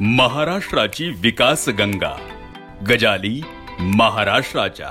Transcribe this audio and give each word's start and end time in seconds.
महाराष्ट्राची 0.00 1.08
विकास 1.08 1.68
गंगा. 1.68 2.16
गजाली 2.88 3.42
महाराष्ट्राच्या. 3.80 4.88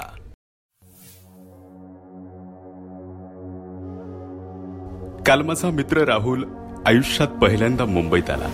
काल 5.26 5.42
माझा 5.42 5.70
मित्र 5.70 5.98
राहुल 5.98 6.46
आयुष्यात 6.86 7.28
पहिल्यांदा 7.28 7.86
मुंबईत 7.86 8.30
आला. 8.30 8.50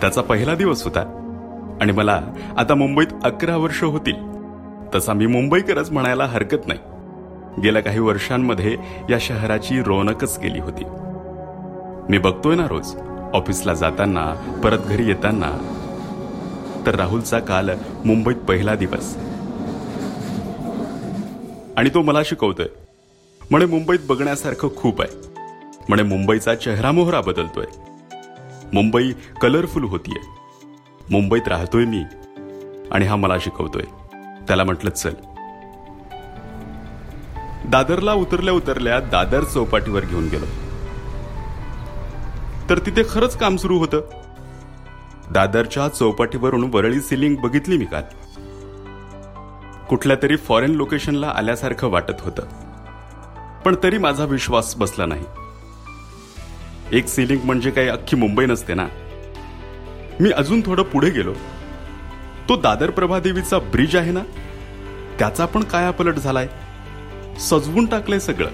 त्याचा 0.00 0.22
पहिला 0.22 0.54
दिवस 0.54 0.84
होता. 0.84 1.00
आणि 1.80 1.92
मला 1.92 2.22
आता 2.58 2.74
मुंबईत 2.74 3.08
अकरा 3.24 3.56
वर्ष 3.56 3.82
होतील. 3.82 4.16
तसा 4.94 5.12
मी 5.12 5.26
मुंबईकरच 5.26 5.90
म्हणायला 5.90 6.24
हरकत 6.24 6.66
नाही. 6.66 6.80
गेल्या 7.62 7.82
काही 7.82 7.98
वर्षांमध्ये 7.98 8.76
या 9.10 9.18
शहराची 9.20 9.82
रौनकच 9.82 10.38
गेली 10.42 10.58
होती. 10.58 10.84
मी 12.10 12.18
बघतोय 12.18 12.56
ना 12.56 12.68
रोज. 12.68 12.96
ऑफिसला 13.36 13.74
जाताना 13.74 14.34
परत 14.64 14.78
घरी 14.78 15.08
येताना 15.08 15.72
तर 16.86 16.94
राहुलचा 16.94 17.38
काल 17.38 17.70
मुंबईत 18.04 18.36
पहिला 18.36 18.74
दिवस. 18.74 19.16
आणि 21.76 21.88
तो 21.88 22.02
मला 22.02 22.22
शिकवतोय. 22.24 22.66
म्हणे 23.50 23.66
मुंबईत 23.66 23.98
बघण्यासारखं 24.08 24.68
खूप 24.76 25.02
आहे. 25.02 25.28
म्हणे 25.88 26.02
मुंबईचा 26.02 26.54
चेहरा 26.54 26.92
मोहरा 26.92 27.20
बदलतोय. 27.20 27.64
मुंबई 28.72 29.12
कलरफुल 29.40 29.84
होतीये. 29.84 30.28
मुंबईत 31.10 31.48
राहतोय 31.48 31.84
मी. 31.84 32.02
आणि 32.90 33.06
हा 33.06 33.16
मला 33.16 33.38
शिकवतोय. 33.38 33.82
त्याला 34.48 34.64
म्हटलं 34.64 34.90
चल. 34.90 35.14
दादरला 37.68 38.12
उतरल्या 38.12 38.54
उतरल्या 38.54 39.00
दादर 39.00 39.44
चौपाटीवर 39.44 40.04
घेऊन 40.04 40.28
गेलो. 40.28 40.65
तर 42.70 42.78
तिथे 42.78 43.02
खरंच 43.10 43.36
काम 43.36 43.56
सुरू 43.56 43.78
होतं. 43.78 44.00
दादरच्या 45.30 45.88
चौपाटीवरून 45.88 46.70
वरळी 46.74 47.00
सिलिंग 47.00 47.36
बघितली 47.36 47.78
मी 47.78 47.84
काल. 47.84 48.02
कुठल्या 49.88 50.16
तरी 50.22 50.36
फॉरेन 50.36 50.70
लोकेशनला 50.70 51.32
आल्यासारखं 51.36 51.88
वाटत 51.88 52.20
होतं. 52.20 52.42
पण 53.64 53.74
तरी 53.82 53.98
माझा 53.98 54.24
विश्वास 54.24 54.76
बसला 54.76 55.06
नाही. 55.06 55.24
एक 56.92 57.08
सिलिंग 57.08 57.40
म्हणजे 57.44 57.70
काही 57.70 57.88
अख्खी 57.88 58.16
मुंबई 58.16 58.46
नसते 58.46 58.74
ना. 58.74 58.86
मी 60.20 60.30
अजून 60.30 60.60
थोडं 60.66 60.82
पुढे 60.82 61.10
गेलो. 61.10 61.34
तो 62.48 62.56
दादर 62.56 62.90
प्रभादेवीचा 62.90 63.58
ब्रिज 63.58 63.96
आहे 63.96 64.12
ना? 64.12 64.20
त्याचा 65.18 65.46
पण 65.46 65.62
कायापलट 65.62 66.14
झालाय. 66.14 66.48
सजवून 67.40 67.86
टाकलंय 67.86 68.18
सगळं. 68.18 68.50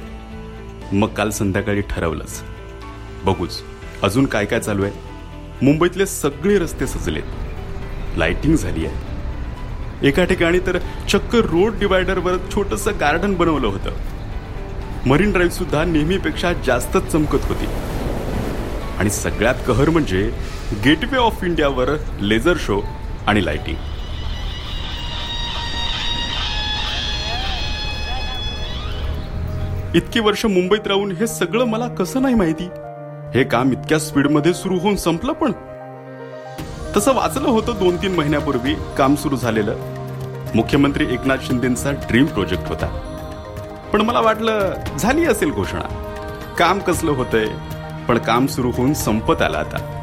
मग 0.92 1.09
काल 1.09 1.31
संध्याकाळी 1.31 1.81
ठरवलंच. 1.81 2.42
बघूच. 3.25 3.62
अजून 4.03 4.27
काय 4.27 4.45
काय 4.45 4.61
चालू 4.61 4.84
आहे? 4.84 4.92
मुंबईतले 5.62 6.06
सगळे 6.06 6.58
रस्ते 6.58 6.86
सजलेत. 6.86 7.22
लाइटिंग 8.17 8.56
झाली 8.56 8.86
आहे. 8.86 9.12
एका 10.09 10.25
ठिकाणी 10.25 10.59
तर 10.59 10.78
चक्क 11.09 11.34
रोड 11.34 11.78
डिवायडरवर 11.78 12.36
छोटस 12.55 12.89
गार्डन 12.89 13.34
बनवलं 13.34 13.67
होतं. 13.67 13.91
मरीन 15.06 15.33
ड्राईव्ह 15.33 15.55
सुद्धा 15.55 15.84
नेहमीपेक्षा 15.84 16.53
जास्तच 16.53 17.12
चमकत 17.12 17.44
होती. 17.44 17.67
आणि 18.98 19.11
सगळ्यात 19.11 19.55
कहर 19.67 19.91
म्हणजे 19.91 20.31
गेटवे 20.84 21.19
ऑफ 21.19 21.44
इंडियावर 21.44 21.91
लेझर 22.20 22.55
शो 22.59 22.83
आणि 23.27 23.44
लाइटिंग 23.44 23.77
इतकी 29.94 30.20
वर्ष 30.20 30.47
मुंबईत 30.47 30.87
राहून 30.87 31.12
हे 31.12 31.27
सगळं 31.27 31.64
मला 31.64 31.89
कसं 31.89 32.22
नाही 32.22 32.34
माहिती? 32.34 32.69
हे 33.34 33.44
काम 33.44 33.72
इतक्या 33.72 33.98
स्पीडमध्ये 33.98 34.55
सुरू 34.55 34.78
होऊन 34.78 34.97
संपलं 34.97 35.33
पण. 35.33 35.52
तसं 36.97 37.14
वाचलं 37.14 37.48
होतं 37.48 37.72
दोन 37.78 37.97
तीन 37.97 38.14
महिन्यापूर्वी 38.14 38.75
काम 38.98 39.14
सुरू 39.14 39.36
झालेलं. 39.36 39.77
मुख्यमंत्री 40.55 41.14
एकनाथ 41.14 41.36
शिंदेचा 41.47 41.91
ड्रीम 41.91 42.25
प्रोजेक्ट 42.25 42.69
होता. 42.69 42.86
पण 43.92 44.00
मला 44.00 44.21
वाटलं 44.21 44.72
झाली 44.98 45.25
असेल 45.25 45.50
घोषणा. 45.50 46.15
काम 46.59 46.78
कसलं 46.78 47.10
होतंय 47.10 47.47
पण 48.09 48.19
काम 48.19 48.47
सुरू 48.47 48.71
होऊन 48.71 48.94
संपत 48.94 49.42
आलं 49.42 49.59
आता. 49.59 49.98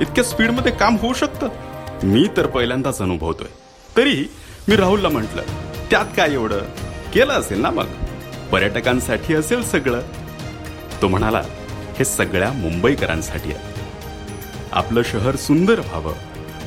इतक्या 0.00 0.24
स्पीडमध्ये 0.24 0.72
काम 0.72 0.96
होऊ 0.96 1.12
शकतं? 1.12 1.48
मी 2.02 2.28
तर 2.36 2.46
पहिल्यांदाच 2.46 3.02
अनुभवतोय. 3.02 3.48
तरी 3.96 4.24
मी 4.68 4.76
राहुलला 4.76 5.08
म्हटलं 5.08 5.42
त्यात 5.90 6.06
काय 6.16 6.32
एवढं? 6.32 6.58
केलं 7.14 7.32
असेल 7.32 7.60
ना 7.60 7.70
मग? 7.70 7.86
पर्यटकांसाठी 8.52 9.34
असेल 9.34 9.62
सगळं. 9.62 10.00
तो 11.02 11.08
म्हणाला 11.08 11.42
हे 12.02 12.06
सगळ्या 12.06 12.52
मुंबईकरांसाठी 12.52 13.52
आहे. 13.52 13.58
आपलं 14.72 15.02
शहर 15.02 15.36
सुंदर 15.36 15.80
व्हावं 15.80 16.14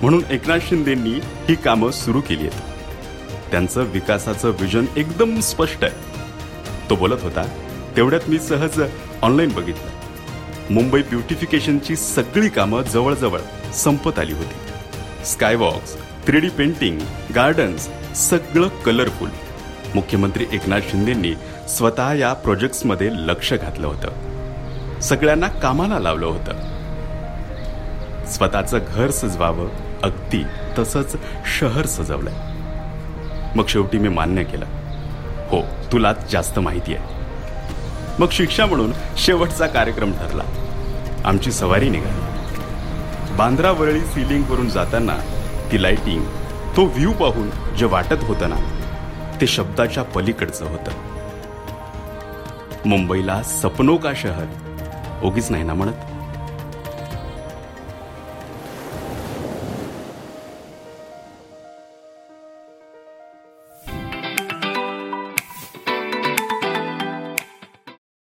म्हणून 0.02 0.24
एकनाथ 0.30 0.60
शिंदेंनी 0.68 1.20
ही 1.50 1.56
कामं 1.56 1.92
सुरू 1.92 2.22
केली 2.22 2.48
आहेत. 2.48 3.52
त्यांचं 3.52 3.82
विकासाचं 3.84 4.50
विजन 4.50 4.86
एकदम 4.98 5.40
स्पष्ट 5.40 5.84
आहे. 5.84 6.90
तो 6.90 6.96
बोलत 6.96 7.24
होता 7.24 7.44
तेवढ्यात 7.96 8.30
मी 8.30 8.40
सहज 8.40 8.82
ऑनलाईन 9.22 9.50
बघितलं. 9.50 10.74
मुंबई 10.74 11.02
ब्युटिफिकेशनची 11.02 11.96
सगळी 11.96 12.50
कामं 12.50 12.82
जवळजवळ 12.82 13.40
संपत 13.74 14.20
आली 14.20 14.34
होती. 14.34 15.26
Skywalks 15.26 15.96
three 16.28 16.40
D 16.40 16.50
painting 16.50 17.00
gardens 17.36 17.90
सगळं 18.16 18.68
कलरफुल 18.68 19.30
मुख्यमंत्री 19.96 20.46
एकनाथ 20.54 20.82
शिंदेंनी 20.92 21.34
स्वतः 21.70 22.14
या 22.14 22.34
प्रोजेक्ट्समध्ये 22.34 23.10
लक्ष 23.12 23.54
घातलं 23.54 23.88
होतं. 23.88 24.35
सगळ्यांना 25.02 25.48
कामाला 25.48 26.00
लावलं 26.00 26.26
होतं. 26.26 26.76
स्वतःचं 28.26 28.80
घर 28.88 29.12
सजवावं 29.12 29.70
अगदी 30.04 30.44
तसंच 30.80 31.16
शहर 31.60 31.86
सजवलंय. 31.86 32.34
मग 33.56 33.66
शेवटी 33.68 33.98
मी 33.98 34.10
मान्य 34.10 34.44
केलं. 34.44 34.66
हो 35.50 35.62
तुला 35.92 36.14
जास्त 36.32 36.60
माहिती 36.60 36.96
आहे. 36.96 37.16
मग 38.20 38.28
शिक्षा 38.32 38.66
म्हणून 38.66 38.94
शेवटचा 39.18 39.68
कार्यक्रम 39.68 40.12
ठरला. 40.12 40.44
आमची 41.26 41.52
सवारी 41.52 41.90
निघाली. 41.90 42.36
बांद्रावरळी 43.36 44.02
सिलिंगवरून 44.02 44.52
वरून 44.52 44.70
जाताना 44.70 45.18
ती 45.72 45.84
लाइटिंग 45.84 46.26
तो 46.76 46.86
व्ह्यू 46.86 47.12
पाहून 47.12 47.76
जे 47.78 47.86
वाटत 47.86 48.24
होतं 48.24 48.50
ना 48.50 48.56
ते 49.42 49.48
शब्दाच्या 49.48 50.04
पलीकडचं 50.04 50.66
होतं. 50.66 50.92
मुंबईला 52.86 53.44
सपनो 53.44 53.98
का 53.98 54.12
शहर 54.16 54.46
ओगीच 55.26 55.50
नाही 55.52 55.64
ना 55.64 55.74
म्हणत? 55.74 56.15